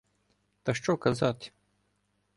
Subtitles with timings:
[0.63, 1.51] Та що казати.